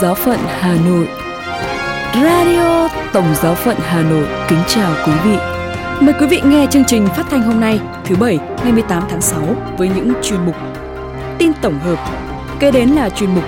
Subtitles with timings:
[0.00, 1.08] Giáo phận Hà Nội
[2.14, 5.36] Radio Tổng giáo phận Hà Nội kính chào quý vị.
[6.00, 9.20] Mời quý vị nghe chương trình phát thanh hôm nay, thứ Bảy, ngày 18 tháng
[9.20, 10.54] 6 với những chuyên mục
[11.38, 11.98] Tin tổng hợp,
[12.60, 13.44] kế đến là chuyên mục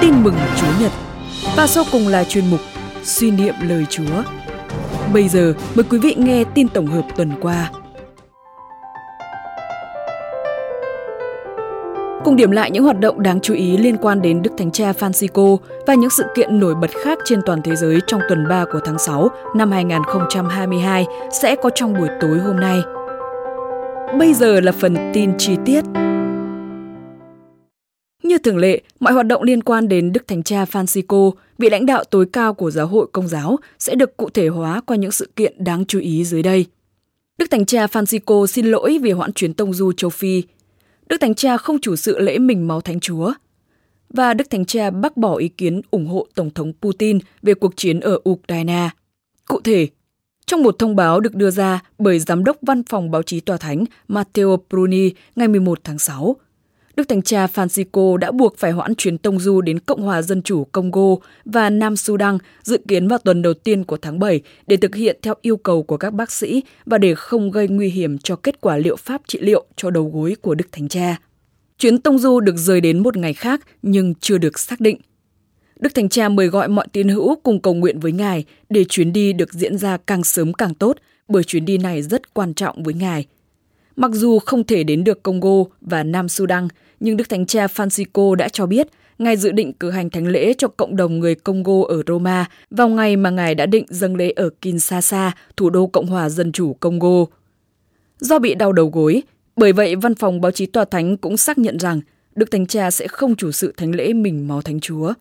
[0.00, 0.92] Tin mừng Chúa Nhật
[1.56, 2.60] và sau cùng là chuyên mục
[3.02, 4.22] Suy niệm lời Chúa.
[5.12, 7.70] Bây giờ mời quý vị nghe tin tổng hợp tuần qua.
[12.24, 14.92] Cùng điểm lại những hoạt động đáng chú ý liên quan đến Đức Thánh Cha
[14.92, 15.56] Francisco
[15.86, 18.80] và những sự kiện nổi bật khác trên toàn thế giới trong tuần 3 của
[18.84, 21.06] tháng 6 năm 2022
[21.42, 22.80] sẽ có trong buổi tối hôm nay.
[24.18, 25.84] Bây giờ là phần tin chi tiết.
[28.22, 31.86] Như thường lệ, mọi hoạt động liên quan đến Đức Thánh Cha Francisco, vị lãnh
[31.86, 35.12] đạo tối cao của giáo hội công giáo, sẽ được cụ thể hóa qua những
[35.12, 36.66] sự kiện đáng chú ý dưới đây.
[37.38, 40.42] Đức Thánh Cha Francisco xin lỗi vì hoãn chuyến tông du châu Phi
[41.10, 43.32] Đức Thánh Cha không chủ sự lễ mình máu Thánh Chúa.
[44.08, 47.76] Và Đức Thánh Cha bác bỏ ý kiến ủng hộ Tổng thống Putin về cuộc
[47.76, 48.90] chiến ở Ukraine.
[49.48, 49.88] Cụ thể,
[50.46, 53.56] trong một thông báo được đưa ra bởi Giám đốc Văn phòng Báo chí Tòa
[53.56, 56.36] Thánh Matteo Bruni ngày 11 tháng 6,
[56.96, 60.42] Đức Thánh Cha Francisco đã buộc phải hoãn chuyến tông du đến Cộng hòa Dân
[60.42, 64.76] chủ Congo và Nam Sudan dự kiến vào tuần đầu tiên của tháng 7 để
[64.76, 68.18] thực hiện theo yêu cầu của các bác sĩ và để không gây nguy hiểm
[68.18, 71.16] cho kết quả liệu pháp trị liệu cho đầu gối của Đức Thánh Cha.
[71.78, 75.00] Chuyến tông du được rời đến một ngày khác nhưng chưa được xác định.
[75.80, 79.12] Đức Thánh Cha mời gọi mọi tín hữu cùng cầu nguyện với Ngài để chuyến
[79.12, 80.96] đi được diễn ra càng sớm càng tốt
[81.28, 83.26] bởi chuyến đi này rất quan trọng với Ngài–
[83.96, 86.68] Mặc dù không thể đến được Congo và Nam Sudan,
[87.00, 88.88] nhưng Đức Thánh Cha Francisco đã cho biết
[89.20, 92.88] Ngài dự định cử hành thánh lễ cho cộng đồng người Congo ở Roma vào
[92.88, 96.74] ngày mà Ngài đã định dâng lễ ở Kinshasa, thủ đô Cộng hòa Dân chủ
[96.80, 97.24] Congo.
[98.20, 99.22] Do bị đau đầu gối,
[99.56, 102.00] bởi vậy văn phòng báo chí tòa thánh cũng xác nhận rằng
[102.34, 105.12] Đức Thánh Cha sẽ không chủ sự thánh lễ mình máu Thánh Chúa.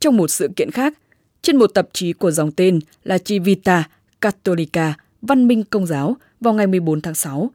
[0.00, 0.98] Trong một sự kiện khác,
[1.42, 3.88] trên một tạp chí của dòng tên là Civita
[4.20, 7.50] Cattolica, Văn minh Công giáo, vào ngày 14 tháng 6,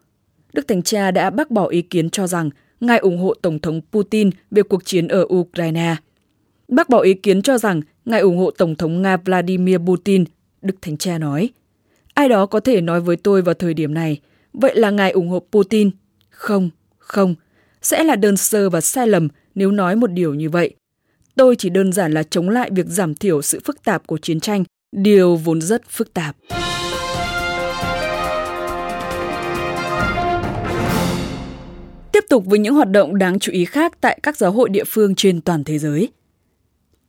[0.57, 3.81] Đức Thánh Cha đã bác bỏ ý kiến cho rằng Ngài ủng hộ Tổng thống
[3.91, 5.95] Putin về cuộc chiến ở Ukraine.
[6.68, 10.23] Bác bỏ ý kiến cho rằng Ngài ủng hộ Tổng thống Nga Vladimir Putin,
[10.62, 11.50] Đức Thánh Cha nói.
[12.13, 14.19] Ai đó có thể nói với tôi vào thời điểm này,
[14.53, 15.90] vậy là Ngài ủng hộ Putin?
[16.29, 17.35] Không, không.
[17.81, 20.75] Sẽ là đơn sơ và sai lầm nếu nói một điều như vậy.
[21.35, 24.40] Tôi chỉ đơn giản là chống lại việc giảm thiểu sự phức tạp của chiến
[24.40, 26.35] tranh, điều vốn rất phức tạp.
[32.17, 34.83] Tiếp tục với những hoạt động đáng chú ý khác tại các giáo hội địa
[34.83, 36.09] phương trên toàn thế giới.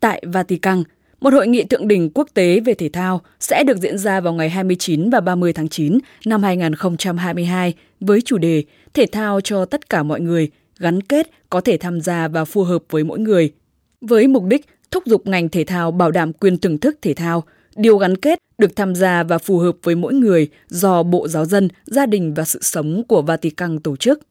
[0.00, 0.82] Tại Vatican,
[1.20, 4.32] một hội nghị thượng đỉnh quốc tế về thể thao sẽ được diễn ra vào
[4.32, 8.64] ngày 29 và 30 tháng 9 năm 2022 với chủ đề
[8.94, 12.62] Thể thao cho tất cả mọi người, gắn kết, có thể tham gia và phù
[12.62, 13.52] hợp với mỗi người.
[14.00, 17.44] Với mục đích thúc giục ngành thể thao bảo đảm quyền thưởng thức thể thao,
[17.76, 21.44] điều gắn kết được tham gia và phù hợp với mỗi người do Bộ Giáo
[21.44, 24.27] dân, Gia đình và Sự sống của Vatican tổ chức.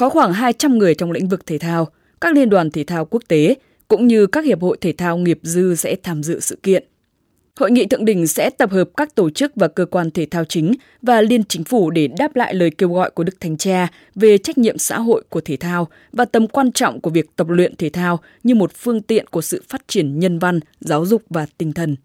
[0.00, 1.88] Có khoảng 200 người trong lĩnh vực thể thao,
[2.20, 3.54] các liên đoàn thể thao quốc tế
[3.88, 6.84] cũng như các hiệp hội thể thao nghiệp dư sẽ tham dự sự kiện.
[7.60, 10.44] Hội nghị thượng đỉnh sẽ tập hợp các tổ chức và cơ quan thể thao
[10.44, 10.72] chính
[11.02, 14.38] và liên chính phủ để đáp lại lời kêu gọi của Đức Thánh Cha về
[14.38, 17.76] trách nhiệm xã hội của thể thao và tầm quan trọng của việc tập luyện
[17.76, 21.46] thể thao như một phương tiện của sự phát triển nhân văn, giáo dục và
[21.58, 21.96] tinh thần.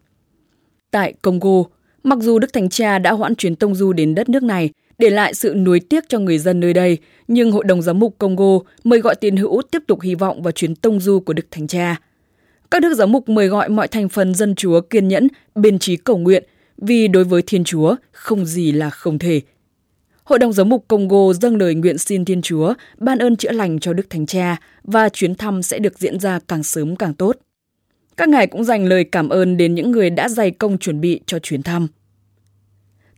[0.91, 1.63] Tại Congo,
[2.03, 5.09] mặc dù Đức Thánh Cha đã hoãn chuyến tông du đến đất nước này để
[5.09, 6.97] lại sự nuối tiếc cho người dân nơi đây,
[7.27, 10.51] nhưng Hội đồng Giám mục Congo mời gọi tín hữu tiếp tục hy vọng vào
[10.51, 11.95] chuyến tông du của Đức Thánh Cha.
[12.71, 15.95] Các đức giám mục mời gọi mọi thành phần dân Chúa kiên nhẫn, biên trí
[15.95, 16.43] cầu nguyện,
[16.77, 19.41] vì đối với Thiên Chúa không gì là không thể.
[20.23, 23.79] Hội đồng giám mục Congo dâng lời nguyện xin Thiên Chúa ban ơn chữa lành
[23.79, 27.35] cho Đức Thánh Cha và chuyến thăm sẽ được diễn ra càng sớm càng tốt.
[28.17, 31.21] Các ngài cũng dành lời cảm ơn đến những người đã dày công chuẩn bị
[31.25, 31.87] cho chuyến thăm.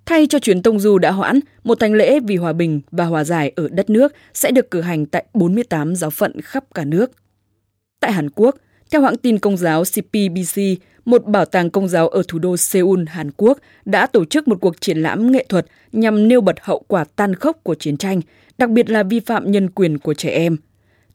[0.07, 3.24] Thay cho chuyến tông du đã hoãn, một thánh lễ vì hòa bình và hòa
[3.24, 7.12] giải ở đất nước sẽ được cử hành tại 48 giáo phận khắp cả nước.
[8.00, 8.56] Tại Hàn Quốc,
[8.92, 10.62] theo hãng tin công giáo CPBC,
[11.06, 14.57] một bảo tàng công giáo ở thủ đô Seoul, Hàn Quốc đã tổ chức một
[14.62, 18.21] cuộc triển lãm nghệ thuật nhằm nêu bật hậu quả tan khốc của chiến tranh,
[18.57, 20.57] đặc biệt là vi phạm nhân quyền của trẻ em.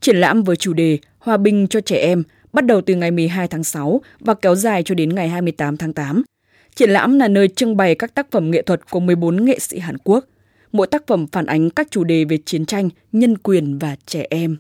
[0.01, 2.23] Triển lãm với chủ đề Hòa bình cho trẻ em
[2.53, 5.93] bắt đầu từ ngày 12 tháng 6 và kéo dài cho đến ngày 28 tháng
[5.93, 6.23] 8
[6.75, 9.79] Triển lãm là nơi trưng bày các tác phẩm nghệ thuật của 14 nghệ sĩ
[9.79, 10.25] Hàn Quốc.
[10.73, 14.27] Mỗi tác phẩm phản ánh các chủ đề về chiến tranh, nhân quyền và trẻ
[14.31, 14.57] em.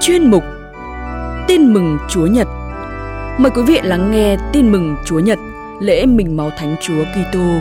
[0.00, 0.42] Chuyên mục
[1.48, 2.46] Tin mừng Chúa Nhật
[3.38, 5.38] Mời quý vị lắng nghe Tin mừng Chúa Nhật,
[5.80, 7.58] lễ mình máu Thánh Chúa Kitô.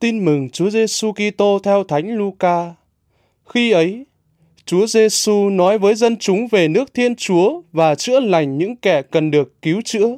[0.00, 2.74] Tin mừng Chúa Giêsu Kitô theo Thánh Luca.
[3.54, 4.06] Khi ấy,
[4.66, 9.02] Chúa Giêsu nói với dân chúng về nước Thiên Chúa và chữa lành những kẻ
[9.02, 10.16] cần được cứu chữa.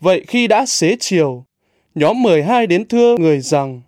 [0.00, 1.44] Vậy khi đã xế chiều,
[1.94, 3.80] nhóm 12 đến thưa người rằng,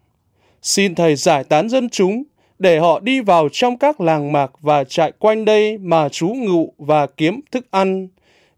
[0.63, 2.23] xin Thầy giải tán dân chúng
[2.59, 6.75] để họ đi vào trong các làng mạc và trại quanh đây mà trú ngụ
[6.79, 8.09] và kiếm thức ăn,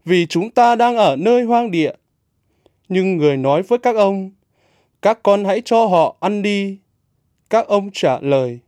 [0.05, 1.91] vì chúng ta đang ở nơi hoang địa.
[2.89, 4.31] Nhưng người nói với các ông,
[5.01, 6.77] các con hãy cho họ ăn đi.
[7.49, 8.59] Các ông trả lời,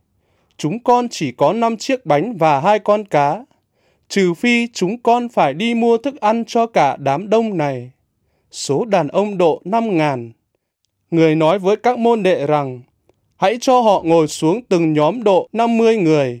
[0.60, 3.44] chúng con chỉ có năm chiếc bánh và hai con cá,
[4.08, 7.90] trừ phi chúng con phải đi mua thức ăn cho cả đám đông này.
[8.50, 10.32] Số đàn ông độ năm ngàn.
[11.10, 12.80] Người nói với các môn đệ rằng,
[13.36, 16.40] hãy cho họ ngồi xuống từng nhóm độ 50 người.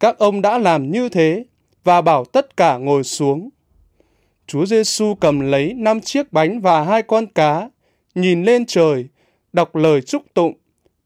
[0.00, 1.44] Các ông đã làm như thế
[1.84, 3.48] và bảo tất cả ngồi xuống.
[4.46, 7.70] Chúa Giêsu cầm lấy năm chiếc bánh và hai con cá,
[8.14, 9.06] nhìn lên trời,
[9.52, 10.52] đọc lời chúc tụng,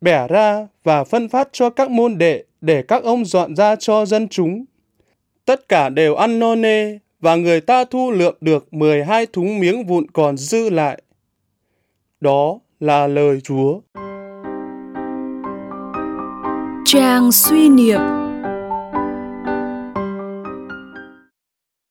[0.02, 4.06] bẻ ra và phân phát cho các môn đệ để các ông dọn ra cho
[4.06, 4.64] dân chúng.
[5.44, 9.87] Tất cả đều ăn no nê và người ta thu lượm được 12 thúng miếng
[9.87, 11.02] vụn còn dư lại.
[12.20, 13.81] Đó là lời Chúa.
[16.84, 18.00] Trang suy niệm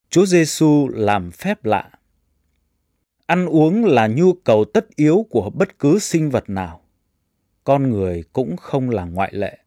[0.10, 1.90] Chúa Giêsu làm phép lạ.
[3.26, 6.81] Ăn uống là nhu cầu tất yếu của bất cứ sinh vật nào.
[7.64, 9.58] Con người cũng không là ngoại lệ.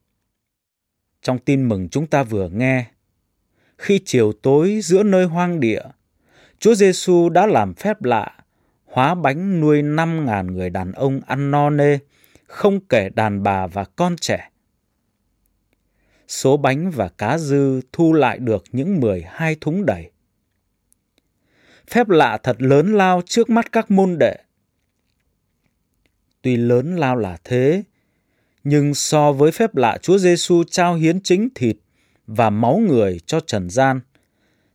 [1.23, 2.87] Trong tin mừng chúng ta vừa nghe,
[3.79, 5.83] khi chiều tối giữa nơi hoang địa,
[6.59, 8.37] Chúa Giêsu đã làm phép lạ,
[8.85, 11.99] hóa bánh nuôi năm ngàn người đàn ông ăn no nê,
[12.47, 14.51] không kể đàn bà và con trẻ.
[16.29, 20.11] Số bánh và cá dư thu lại được những mười hai thúng đầy
[21.91, 24.37] phép lạ thật lớn lao trước mắt các môn đệ.
[26.45, 27.83] Tuy lớn lao là thế,
[28.65, 31.77] nhưng so với phép lạ Chúa Giêsu trao hiến chính thịt
[32.27, 34.01] và máu người cho trần gian,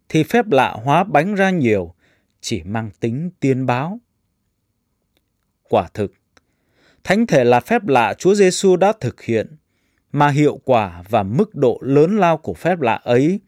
[0.10, 1.94] thì phép lạ hóa bánh ra nhiều
[2.42, 4.00] chỉ mang tính tiên báo.
[5.70, 6.14] Quả thực,
[7.04, 9.56] thánh thể là phép lạ Chúa Giêsu đã thực hiện,
[10.12, 13.40] mà hiệu quả và mức độ lớn lao của phép lạ ấy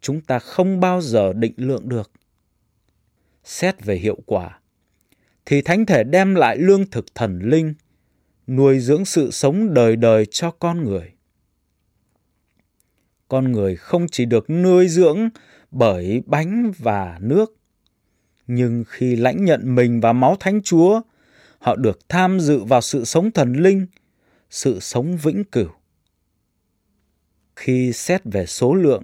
[0.00, 2.10] chúng ta không bao giờ định lượng được
[3.44, 4.60] xét về hiệu quả,
[5.46, 7.74] thì thánh thể đem lại lương thực thần linh,
[8.46, 11.12] nuôi dưỡng sự sống đời đời cho con người.
[13.28, 15.28] Con người không chỉ được nuôi dưỡng
[15.70, 17.56] bởi bánh và nước,
[18.46, 21.00] nhưng khi lãnh nhận mình và máu Thánh Chúa,
[21.58, 23.86] họ được tham dự vào sự sống thần linh,
[24.50, 25.68] sự sống vĩnh cửu.
[27.56, 29.02] Khi xét về số lượng,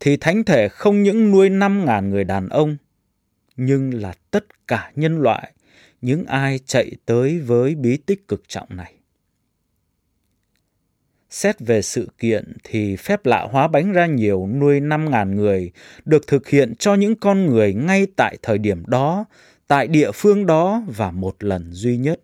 [0.00, 2.76] thì thánh thể không những nuôi năm ngàn người đàn ông,
[3.56, 5.52] nhưng là tất cả nhân loại,
[6.00, 8.94] những ai chạy tới với bí tích cực trọng này.
[11.30, 15.72] Xét về sự kiện thì phép lạ hóa bánh ra nhiều nuôi 5.000 người
[16.04, 19.24] được thực hiện cho những con người ngay tại thời điểm đó,
[19.66, 22.20] tại địa phương đó và một lần duy nhất.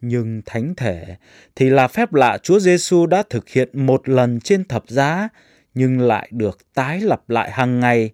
[0.00, 1.16] Nhưng thánh thể
[1.54, 5.28] thì là phép lạ Chúa Giêsu đã thực hiện một lần trên thập giá
[5.74, 8.10] nhưng lại được tái lập lại hàng ngày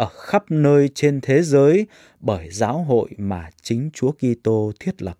[0.00, 1.86] ở khắp nơi trên thế giới
[2.20, 5.18] bởi giáo hội mà chính Chúa Kitô thiết lập.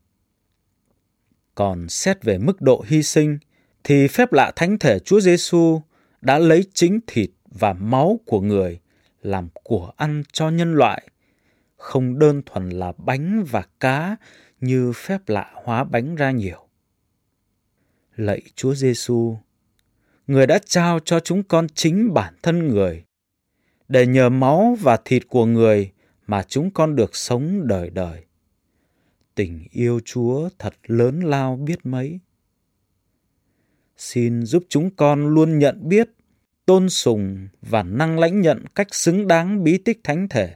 [1.54, 3.38] Còn xét về mức độ hy sinh
[3.84, 5.80] thì phép lạ thánh thể Chúa Giêsu
[6.20, 8.80] đã lấy chính thịt và máu của người
[9.22, 11.08] làm của ăn cho nhân loại,
[11.76, 14.16] không đơn thuần là bánh và cá
[14.60, 16.68] như phép lạ hóa bánh ra nhiều.
[18.16, 19.36] Lạy Chúa Giêsu,
[20.26, 23.04] người đã trao cho chúng con chính bản thân người
[23.90, 25.90] để nhờ máu và thịt của người
[26.26, 28.24] mà chúng con được sống đời đời.
[29.34, 32.20] Tình yêu Chúa thật lớn lao biết mấy.
[33.96, 36.08] Xin giúp chúng con luôn nhận biết,
[36.66, 40.54] tôn sùng và năng lãnh nhận cách xứng đáng bí tích thánh thể,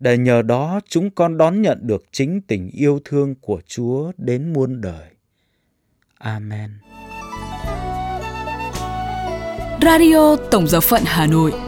[0.00, 4.52] để nhờ đó chúng con đón nhận được chính tình yêu thương của Chúa đến
[4.52, 5.08] muôn đời.
[6.18, 6.70] Amen.
[9.82, 11.67] Radio Tổng giáo phận Hà Nội